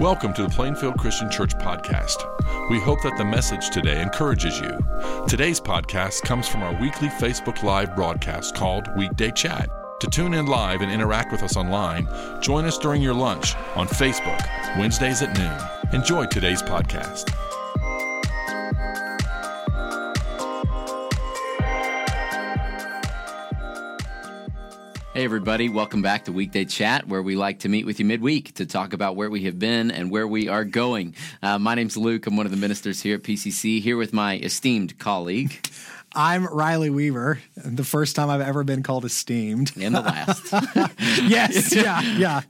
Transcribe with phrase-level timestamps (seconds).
[0.00, 2.22] Welcome to the Plainfield Christian Church podcast.
[2.70, 4.78] We hope that the message today encourages you.
[5.26, 9.68] Today's podcast comes from our weekly Facebook Live broadcast called Weekday Chat.
[9.98, 12.06] To tune in live and interact with us online,
[12.40, 14.40] join us during your lunch on Facebook,
[14.78, 15.92] Wednesdays at noon.
[15.92, 17.34] Enjoy today's podcast.
[25.18, 28.54] Hey, everybody, welcome back to Weekday Chat, where we like to meet with you midweek
[28.54, 31.16] to talk about where we have been and where we are going.
[31.42, 32.28] Uh, my name's Luke.
[32.28, 35.58] I'm one of the ministers here at PCC, here with my esteemed colleague.
[36.14, 37.38] I'm Riley Weaver.
[37.56, 39.72] The first time I've ever been called esteemed.
[39.80, 40.52] And the last.
[41.28, 42.40] yes, yeah, yeah.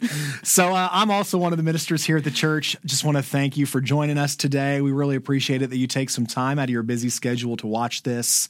[0.44, 2.76] So uh, I'm also one of the ministers here at the church.
[2.84, 4.80] Just want to thank you for joining us today.
[4.80, 7.66] We really appreciate it that you take some time out of your busy schedule to
[7.66, 8.48] watch this.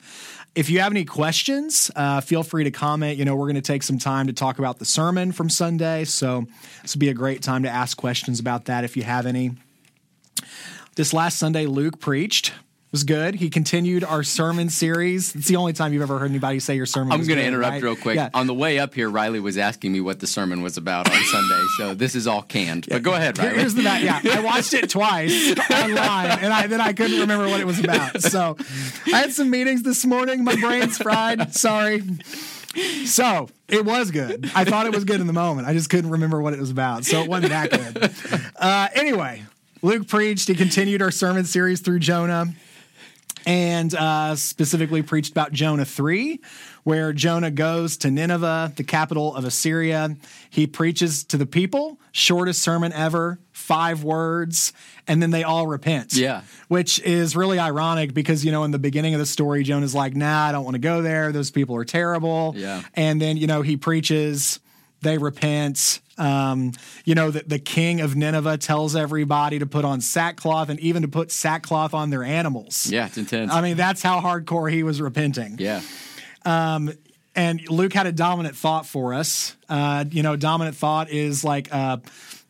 [0.55, 3.19] If you have any questions, uh, feel free to comment.
[3.19, 6.05] You know, we're going to take some time to talk about the sermon from Sunday.
[6.05, 6.47] So
[6.83, 9.53] this will be a great time to ask questions about that if you have any.
[10.97, 12.53] This last Sunday, Luke preached
[12.91, 13.35] was good.
[13.35, 15.35] He continued our sermon series.
[15.35, 17.13] It's the only time you've ever heard anybody say your sermon.
[17.13, 17.83] I'm going to interrupt right?
[17.83, 18.17] real quick.
[18.17, 18.31] Yeah.
[18.33, 21.23] On the way up here, Riley was asking me what the sermon was about on
[21.25, 22.87] Sunday, so this is all canned.
[22.89, 23.57] But go ahead, Riley.
[23.57, 23.83] Here's the.
[23.83, 27.79] Yeah, I watched it twice online, and I then I couldn't remember what it was
[27.79, 28.23] about.
[28.23, 28.57] So
[29.07, 30.45] I had some meetings this morning.
[30.45, 31.55] My brain's fried.
[31.55, 32.03] Sorry.
[33.05, 34.51] So it was good.
[34.55, 35.67] I thought it was good in the moment.
[35.67, 37.05] I just couldn't remember what it was about.
[37.05, 38.13] So it wasn't that good.
[38.57, 39.43] Uh, anyway,
[39.83, 40.49] Luke preached.
[40.49, 42.55] He continued our sermon series through Jonah
[43.49, 46.39] and uh, specifically preached about Jonah 3,
[46.85, 50.15] where Jonah goes to Nineveh, the capital of Assyria.
[50.51, 54.75] He preaches to the people, shortest sermon ever, five words,
[55.07, 56.13] and then they all repent.
[56.13, 56.43] Yeah.
[56.69, 60.15] Which is really ironic because, you know, in the beginning of the story, Jonah's like,
[60.15, 61.33] nah, I don't want to go there.
[61.33, 62.53] Those people are terrible.
[62.55, 62.83] Yeah.
[62.93, 64.61] And then, you know, he preaches,
[65.03, 66.01] they repent.
[66.17, 66.73] Um,
[67.05, 71.03] you know, the, the king of Nineveh tells everybody to put on sackcloth and even
[71.03, 72.87] to put sackcloth on their animals.
[72.91, 73.53] Yeah, it's intense.
[73.53, 75.57] I mean, that's how hardcore he was repenting.
[75.59, 75.81] yeah.
[77.35, 79.57] And Luke had a dominant thought for us.
[79.69, 81.99] Uh, you know, dominant thought is like, uh,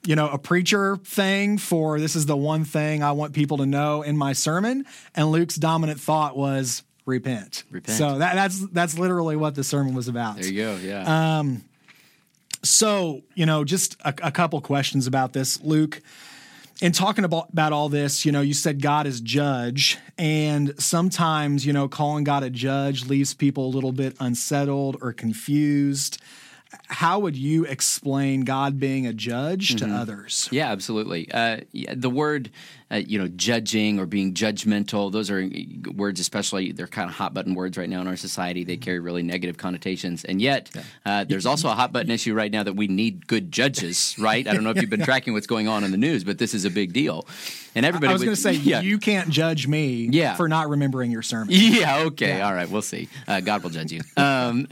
[0.07, 3.67] you know, a preacher thing for this is the one thing I want people to
[3.67, 4.87] know in my sermon.
[5.15, 7.65] And Luke's dominant thought was repent.
[7.71, 7.99] Repent.
[7.99, 10.37] So that, that's that's literally what the sermon was about.
[10.37, 10.77] There you go.
[10.77, 11.41] Yeah.
[12.63, 16.01] So, you know, just a, a couple questions about this, Luke.
[16.81, 21.67] In talking about, about all this, you know, you said God is judge, and sometimes,
[21.67, 26.23] you know, calling God a judge leaves people a little bit unsettled or confused.
[26.89, 30.49] How would you explain God being a judge to others?
[30.51, 31.31] Yeah, absolutely.
[31.33, 32.51] Uh, yeah, the word,
[32.91, 35.49] uh, you know, judging or being judgmental, those are
[35.95, 38.65] words, especially, they're kind of hot button words right now in our society.
[38.65, 40.25] They carry really negative connotations.
[40.25, 40.71] And yet,
[41.07, 44.47] uh, there's also a hot button issue right now that we need good judges, right?
[44.47, 46.53] I don't know if you've been tracking what's going on in the news, but this
[46.53, 47.27] is a big deal.
[47.75, 48.81] And everybody I was going to say, yeah.
[48.81, 50.35] you can't judge me Yeah.
[50.37, 51.49] for not remembering your sermon.
[51.79, 52.39] Yeah, okay.
[52.39, 52.47] Yeah.
[52.49, 53.09] All right, we'll see.
[53.27, 54.01] Uh, God will judge you.
[54.17, 54.67] Um,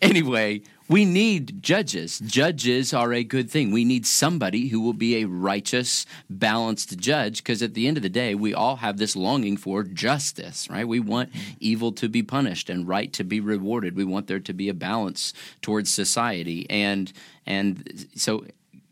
[0.00, 2.18] anyway, we need judges.
[2.18, 3.70] Judges are a good thing.
[3.70, 8.02] We need somebody who will be a righteous, balanced judge because at the end of
[8.02, 10.86] the day, we all have this longing for justice, right?
[10.86, 11.52] We want mm-hmm.
[11.60, 13.96] evil to be punished and right to be rewarded.
[13.96, 16.66] We want there to be a balance towards society.
[16.68, 17.12] And
[17.46, 18.44] and so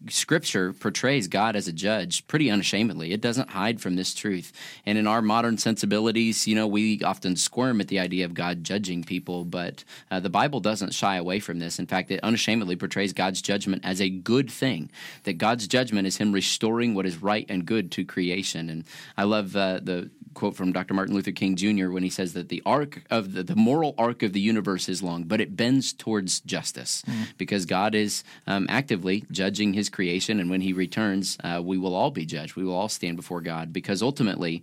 [0.08, 3.12] Scripture portrays God as a judge pretty unashamedly.
[3.12, 4.52] It doesn't hide from this truth.
[4.84, 8.64] And in our modern sensibilities, you know, we often squirm at the idea of God
[8.64, 11.78] judging people, but uh, the Bible doesn't shy away from this.
[11.78, 14.90] In fact, it unashamedly portrays God's judgment as a good thing,
[15.24, 18.70] that God's judgment is Him restoring what is right and good to creation.
[18.70, 18.84] And
[19.16, 20.94] I love uh, the quote from Dr.
[20.94, 21.90] Martin Luther King Jr.
[21.90, 25.02] when he says that the arc of the, the moral arc of the universe is
[25.02, 27.02] long, but it bends towards justice
[27.38, 30.40] because God is um, actively judging his creation.
[30.40, 32.56] And when he returns, uh, we will all be judged.
[32.56, 34.62] We will all stand before God because ultimately,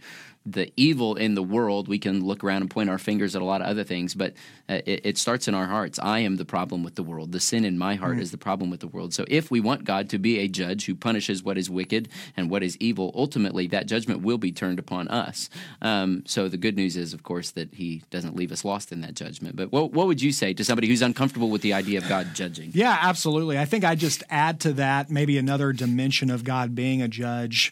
[0.51, 3.45] the evil in the world, we can look around and point our fingers at a
[3.45, 4.33] lot of other things, but
[4.67, 5.99] uh, it, it starts in our hearts.
[5.99, 7.31] I am the problem with the world.
[7.31, 9.13] The sin in my heart is the problem with the world.
[9.13, 12.49] So if we want God to be a judge who punishes what is wicked and
[12.49, 15.49] what is evil, ultimately that judgment will be turned upon us.
[15.81, 19.01] Um, so the good news is, of course, that He doesn't leave us lost in
[19.01, 19.55] that judgment.
[19.55, 22.33] But what, what would you say to somebody who's uncomfortable with the idea of God
[22.33, 22.71] judging?
[22.73, 23.57] Yeah, absolutely.
[23.57, 27.71] I think I just add to that maybe another dimension of God being a judge.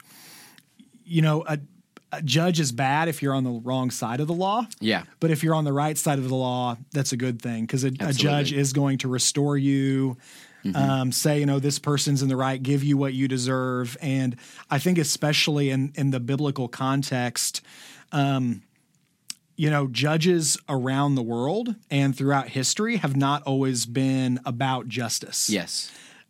[1.06, 1.60] You know, a
[2.24, 4.66] judge is bad if you're on the wrong side of the law.
[4.80, 5.04] Yeah.
[5.20, 7.84] But if you're on the right side of the law, that's a good thing because
[7.84, 10.18] a, a judge is going to restore you.
[10.76, 13.96] Um, say, you know, this person's in the right, give you what you deserve.
[14.02, 14.36] And
[14.70, 17.62] I think, especially in, in the biblical context,
[18.12, 18.64] um,
[19.56, 25.50] you know, judges around the world and throughout history have not always been about justice
[25.50, 25.90] Yes.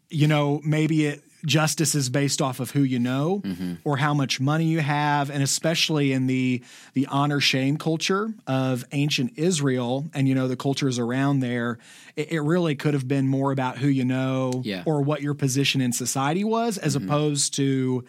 [0.09, 3.75] you know, maybe it justice is based off of who you know mm-hmm.
[3.83, 6.63] or how much money you have and especially in the
[6.93, 11.77] the honor shame culture of ancient Israel and you know the cultures around there
[12.15, 14.83] it, it really could have been more about who you know Yeah.
[14.85, 17.07] or what your position in society was as mm-hmm.
[17.07, 18.03] opposed to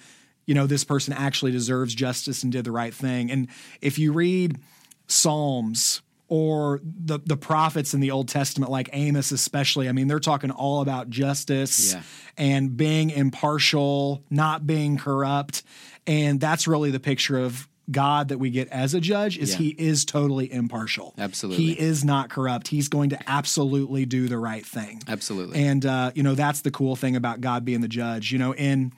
[0.46, 3.30] you know this person actually deserves justice and did the right thing.
[3.30, 3.48] And
[3.82, 4.58] if you read
[5.06, 9.88] psalms or the the prophets in the Old Testament, like Amos, especially.
[9.88, 12.02] I mean, they're talking all about justice Yeah.
[12.36, 15.62] and being impartial, not being corrupt,
[16.06, 19.38] and that's really the picture of God that we get as a judge.
[19.38, 19.56] Is Yeah.
[19.58, 21.14] He is totally impartial.
[21.16, 21.64] Absolutely.
[21.64, 22.68] He is not corrupt.
[22.68, 25.02] He's going to absolutely do the right thing.
[25.08, 25.64] Absolutely.
[25.64, 28.30] And uh, you know that's the cool thing about God being the judge.
[28.30, 28.92] You know, in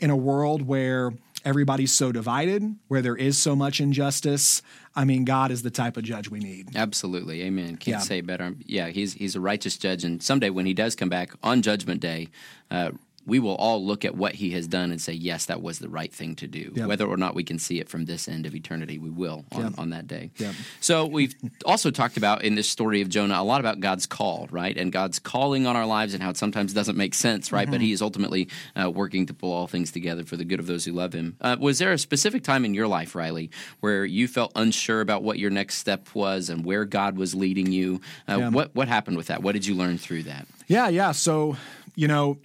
[0.00, 1.12] in a world where
[1.44, 4.62] everybody's so divided, where there is so much injustice,
[4.94, 6.70] I mean, God is the type of judge we need.
[6.76, 7.76] Absolutely, Amen.
[7.76, 7.98] Can't Yeah.
[8.00, 8.54] say better.
[8.66, 12.00] Yeah, he's he's a righteous judge, and someday when he does come back on Judgment
[12.00, 12.28] Day,
[12.70, 12.90] uh,
[13.26, 15.88] we will all look at what he has done and say, yes, that was the
[15.88, 16.72] right thing to do.
[16.74, 16.88] Yep.
[16.88, 19.62] Whether or not we can see it from this end of eternity, we will on,
[19.62, 19.72] Yep.
[19.78, 20.30] on that day.
[20.38, 20.54] Yep.
[20.80, 21.34] So we've
[21.64, 24.76] also talked about in this story of Jonah a lot about God's call, right?
[24.76, 27.68] And God's calling on our lives and how it sometimes doesn't make sense, right?
[27.68, 27.82] But Mm-hmm.
[27.82, 28.48] He is ultimately
[28.80, 31.36] uh, working to pull all things together for the good of those who love Him.
[31.40, 35.22] Uh, was there a specific time in your life, Riley, where you felt unsure about
[35.22, 38.00] what your next step was and where God was leading you?
[38.28, 38.48] Uh, Yeah.
[38.50, 39.42] What what happened with that?
[39.42, 40.46] What did you learn through that?
[40.68, 41.12] Yeah, yeah.
[41.12, 41.56] So,
[41.96, 42.38] you know,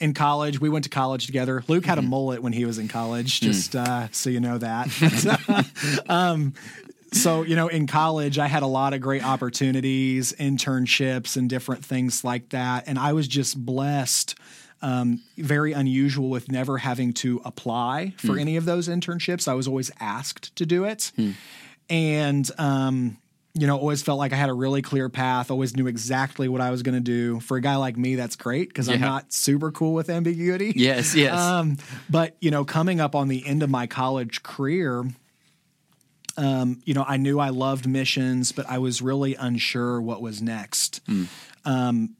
[0.00, 1.64] in college, we went to college together.
[1.68, 2.10] Luke had a Mm-hmm.
[2.10, 3.42] mullet when he was in college, Mm.
[3.42, 4.88] just uh, so you know that.
[6.08, 6.54] um,
[7.12, 11.84] so, you know, in college, I had a lot of great opportunities, internships, and different
[11.84, 12.84] things like that.
[12.86, 14.34] And I was just blessed.
[14.80, 18.40] Um, very unusual with never having to apply for Mm.
[18.40, 19.48] any of those internships.
[19.48, 21.10] I was always asked to do it.
[21.16, 21.30] Hmm.
[21.90, 23.16] And, um,
[23.54, 26.60] you know, always felt like I had a really clear path, always knew exactly what
[26.60, 27.40] I was going to do.
[27.40, 30.72] For a guy like me, that's great because I'm not super cool with ambiguity.
[30.76, 31.38] Yes, yes.
[31.38, 31.78] Um,
[32.08, 35.04] but, you know, coming up on the end of my college career,
[36.36, 40.40] um, you know, I knew I loved missions, but I was really unsure what was
[40.40, 41.00] next.
[41.64, 42.14] Um,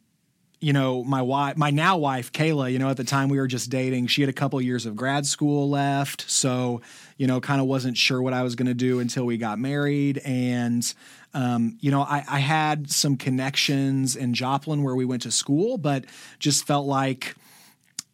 [0.60, 3.46] you know, my wife, my now wife, Kayla, you know, at the time we were
[3.46, 6.28] just dating, she had a couple years of grad school left.
[6.28, 6.80] So,
[7.16, 9.58] you know, kind of wasn't sure what I was going to do until we got
[9.58, 10.18] married.
[10.24, 10.92] And,
[11.32, 15.78] um, you know, I, I had some connections in Joplin where we went to school,
[15.78, 16.04] but
[16.40, 17.36] just felt like,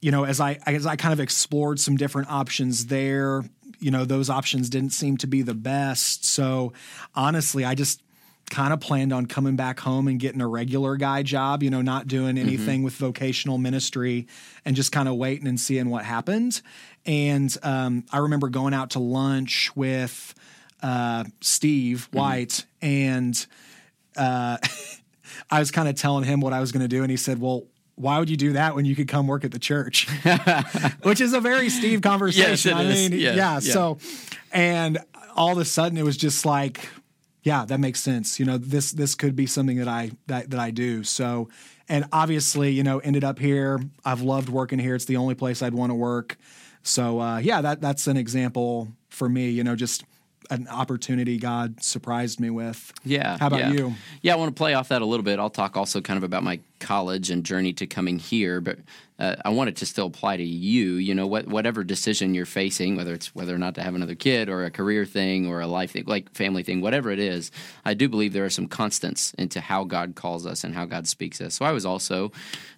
[0.02, 3.42] you know, as I as I kind of explored some different options there,
[3.78, 6.26] you know, those options didn't seem to be the best.
[6.26, 6.74] So
[7.14, 8.02] honestly, I just
[8.50, 11.82] kind of planned on coming back home and getting a regular guy job, you know,
[11.82, 14.26] not doing anything with vocational ministry
[14.64, 16.60] and just kind of waiting and seeing what happened.
[17.06, 20.34] And um, I remember going out to lunch with
[20.82, 23.46] uh, Steve White and
[24.16, 24.58] uh,
[25.50, 27.40] I was kind of telling him what I was going to do, and he said,
[27.40, 27.64] "Well,
[27.96, 30.08] why would you do that when you could come work at the church?"
[31.02, 32.76] Which is a very Steve conversation.
[32.76, 33.58] Yes, I mean, Yeah, yeah, yeah.
[33.60, 33.98] So,
[34.52, 34.98] and
[35.34, 36.88] all of a sudden, it was just like,
[37.44, 38.40] yeah, that makes sense.
[38.40, 41.04] You know, this this could be something that I that that I do.
[41.04, 41.50] So,
[41.88, 43.80] and obviously, you know, ended up here.
[44.04, 44.94] I've loved working here.
[44.94, 46.38] It's the only place I'd want to work.
[46.82, 49.50] So, uh, yeah, that that's an example for me.
[49.50, 50.04] You know, just
[50.50, 52.92] an opportunity God surprised me with.
[53.04, 53.36] Yeah.
[53.38, 53.72] How about yeah.
[53.72, 53.94] you?
[54.22, 55.38] Yeah, I want to play off that a little bit.
[55.38, 58.78] I'll talk also kind of about my college and journey to coming here, but
[59.18, 60.94] uh, I want it to still apply to you.
[60.94, 64.14] You know, what, whatever decision you're facing, whether it's whether or not to have another
[64.14, 67.52] kid or a career thing or a life thing, like family thing, whatever it is,
[67.84, 71.06] I do believe there are some constants into how God calls us and how God
[71.06, 71.54] speaks us.
[71.54, 72.32] So I was also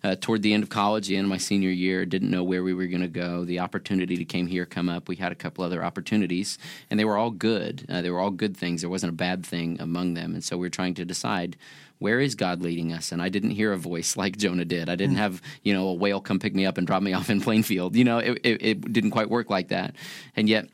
[0.04, 2.62] uh, toward the end of college, the end of my senior year, didn't know where
[2.62, 3.44] we were going to go.
[3.44, 5.08] The opportunity to came here come up.
[5.08, 6.58] We had a couple other opportunities,
[6.90, 7.86] and they were all good.
[7.88, 8.82] Uh, they were all good things.
[8.82, 11.56] There wasn't a bad thing among them, and so we were trying to decide
[11.98, 13.12] where is God leading us?
[13.12, 14.88] And I didn't hear a voice like Jonah did.
[14.88, 15.22] I didn't hmm.
[15.22, 17.96] have you know a whale come pick me up and drop me off in Plainfield.
[17.96, 19.94] You know, it, it, it didn't quite work like that,
[20.34, 20.68] and yet.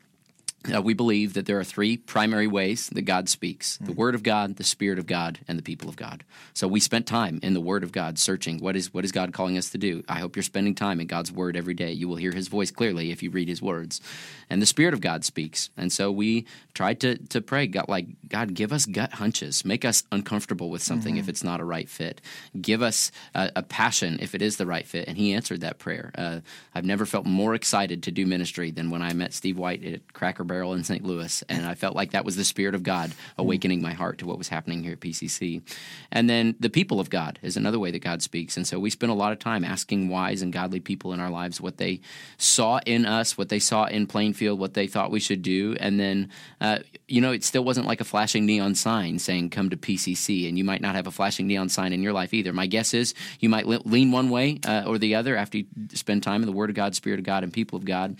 [0.73, 4.23] Uh, we believe that there are three primary ways that God speaks the Word of
[4.23, 6.23] God, the Spirit of God, and the people of God.
[6.53, 9.33] So we spent time in the Word of God searching what is, what is God
[9.33, 10.03] calling us to do.
[10.07, 11.91] I hope you're spending time in God's Word every day.
[11.91, 13.99] You will hear His voice clearly if you read His words.
[14.49, 15.69] And the Spirit of God speaks.
[15.75, 19.65] And so we tried to, to pray, God, like, God, give us gut hunches.
[19.65, 22.21] Make us uncomfortable with something if it's not a right fit.
[22.59, 25.07] Give us a, a passion if it is the right fit.
[25.09, 26.11] And He answered that prayer.
[26.17, 26.39] Uh,
[26.73, 30.13] I've never felt more excited to do ministry than when I met Steve White at
[30.13, 31.03] Cracker Barrel Barrel in St.
[31.03, 34.27] Louis, and I felt like that was the Spirit of God awakening my heart to
[34.27, 35.63] what was happening here at PCC.
[36.11, 38.91] And then the people of God is another way that God speaks, and so we
[38.91, 42.01] spent a lot of time asking wise and godly people in our lives what they
[42.37, 45.99] saw in us, what they saw in Plainfield, what they thought we should do, and
[45.99, 46.29] then
[46.61, 50.47] uh, you know it still wasn't like a flashing neon sign saying "Come to PCC,"
[50.47, 52.53] and you might not have a flashing neon sign in your life either.
[52.53, 56.21] My guess is you might lean one way uh, or the other after you spend
[56.21, 58.17] time in the Word of God, Spirit of God, and people of God.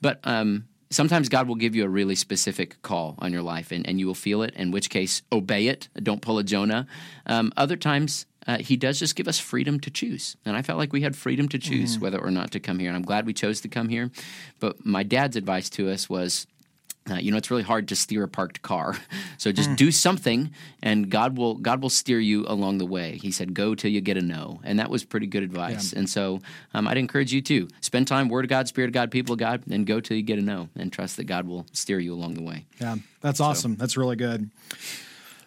[0.00, 0.64] But um,
[0.94, 4.06] sometimes God will give you a really specific call on your life, and, and you
[4.06, 4.54] will feel it.
[4.54, 5.88] In which case, obey it.
[6.02, 6.86] Don't pull a Jonah.
[7.26, 10.36] Um, other times, uh, he does just give us freedom to choose.
[10.44, 12.00] And I felt like we had freedom to choose mm.
[12.00, 12.88] whether or not to come here.
[12.88, 14.10] And I'm glad we chose to come here.
[14.60, 16.46] But my dad's advice to us was
[17.10, 18.96] uh, you know, it's really hard to steer a parked car.
[19.36, 19.76] So just mm.
[19.76, 23.18] do something, and God will God will steer you along the way.
[23.20, 25.92] He said, "Go till you get a no," and that was pretty good advice.
[25.92, 25.98] Yeah.
[25.98, 26.40] And so
[26.72, 29.38] um, I'd encourage you to spend time, Word of God, Spirit of God, people of
[29.38, 32.14] God, and go till you get a no, and trust that God will steer you
[32.14, 32.64] along the way.
[32.80, 33.74] Yeah, that's awesome.
[33.74, 33.78] So.
[33.78, 34.48] That's really good.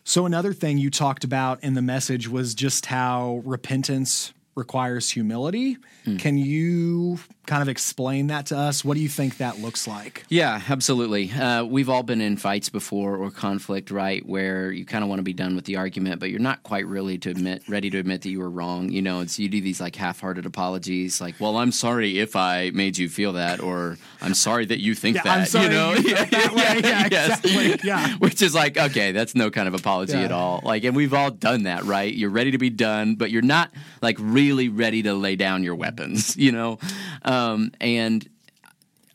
[0.03, 5.77] So another thing you talked about in the message was just how repentance requires humility.
[6.05, 6.19] Mm.
[6.19, 8.83] Can you kind of explain that to us?
[8.83, 10.25] What do you think that looks like?
[10.29, 11.31] Yeah, absolutely.
[11.31, 15.19] Uh, we've all been in fights before or conflict, right, where you kind of want
[15.19, 17.99] to be done with the argument, but you're not quite really to admit, ready to
[17.99, 18.91] admit that you were wrong.
[18.91, 22.71] You know, it's you do these like half-hearted apologies, like, "Well, I'm sorry if I
[22.73, 25.71] made you feel that," or "I'm sorry that you think yeah, that." I'm sorry you
[25.71, 27.39] know, you yeah, yeah, yeah, yes.
[27.39, 27.79] exactly.
[27.83, 28.15] yeah.
[28.17, 30.25] Which is like, okay, that's no kind of apology yeah.
[30.25, 30.61] at all.
[30.63, 32.13] Like, and we've all done that, right?
[32.13, 33.71] You're ready to be done, but you're not
[34.01, 36.79] like really ready to lay down your weapons, you know,
[37.23, 38.27] um, and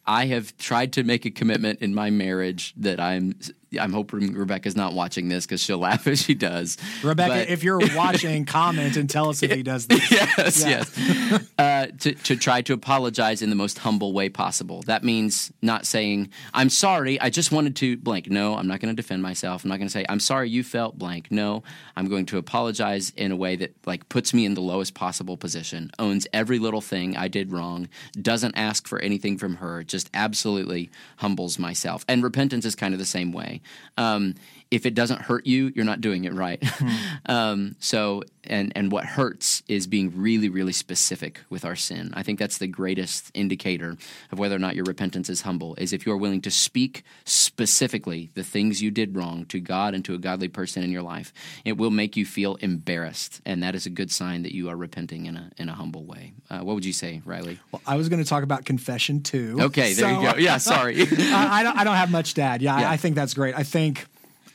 [0.06, 3.34] I have tried to make a commitment in my marriage that I'm
[3.80, 6.76] I'm hoping Rebecca's not watching this because she'll laugh as she does.
[7.02, 10.10] Rebecca, but, if you're watching, comment and tell us if he does this.
[10.10, 10.68] Yes, yeah.
[10.68, 11.48] yes.
[11.58, 14.82] Uh, to, to try to apologize in the most humble way possible.
[14.82, 18.30] That means not saying, I'm sorry, I just wanted to blank.
[18.30, 19.64] No, I'm not going to defend myself.
[19.64, 21.30] I'm not going to say, I'm sorry you felt blank.
[21.30, 21.62] No,
[21.96, 25.36] I'm going to apologize in a way that like puts me in the lowest possible
[25.36, 27.88] position, owns every little thing I did wrong,
[28.20, 32.04] doesn't ask for anything from her, just absolutely humbles myself.
[32.08, 33.60] And repentance is kind of the same way.
[33.96, 34.34] Um,
[34.72, 36.58] if it doesn't hurt you, you're not doing it right.
[36.58, 36.96] Mm.
[37.30, 42.10] um, so, and and what hurts is being really, really specific with our sin.
[42.14, 43.98] I think that's the greatest indicator
[44.32, 45.74] of whether or not your repentance is humble.
[45.76, 49.94] Is if you are willing to speak specifically the things you did wrong to God
[49.94, 51.34] and to a godly person in your life.
[51.66, 54.76] It will make you feel embarrassed, and that is a good sign that you are
[54.76, 56.32] repenting in a in a humble way.
[56.48, 57.58] Uh, what would you say, Riley?
[57.72, 59.58] Well, I was going to talk about confession too.
[59.60, 60.38] Okay, there so, you go.
[60.38, 61.02] Yeah, sorry.
[61.02, 61.76] I, I, don't.
[61.76, 62.62] I don't have much Dad.
[62.62, 62.88] Yeah, yeah.
[62.88, 63.54] I, I think that's great.
[63.54, 64.06] I think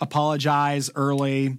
[0.01, 1.57] apologize early,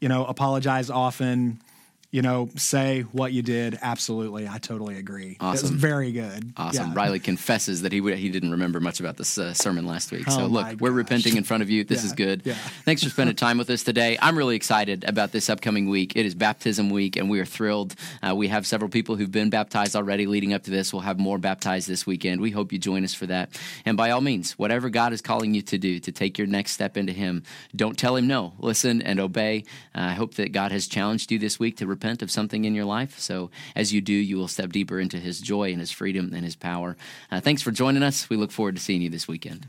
[0.00, 1.60] you know, apologize often,
[2.10, 3.78] you know, say what you did.
[3.80, 5.36] Absolutely, I totally agree.
[5.38, 6.52] Awesome, very good.
[6.56, 6.88] Awesome.
[6.88, 6.94] Yeah.
[6.94, 10.28] Riley confesses that he he didn't remember much about this uh, sermon last week.
[10.28, 11.84] So oh look, we're repenting in front of you.
[11.84, 12.06] This yeah.
[12.06, 12.42] is good.
[12.44, 12.54] Yeah.
[12.84, 14.18] Thanks for spending time with us today.
[14.20, 16.14] I'm really excited about this upcoming week.
[16.16, 17.94] It is baptism week, and we are thrilled.
[18.26, 20.26] Uh, we have several people who've been baptized already.
[20.26, 22.40] Leading up to this, we'll have more baptized this weekend.
[22.40, 23.50] We hope you join us for that.
[23.84, 26.72] And by all means, whatever God is calling you to do to take your next
[26.72, 27.44] step into Him,
[27.76, 28.54] don't tell Him no.
[28.58, 29.64] Listen and obey.
[29.94, 32.74] Uh, I hope that God has challenged you this week to repent of something in
[32.74, 33.18] your life.
[33.18, 36.44] So as you do, you will step deeper into His joy and His freedom and
[36.44, 36.96] His power.
[37.30, 38.30] Uh, thanks for joining us.
[38.30, 39.68] We look forward to seeing you this weekend.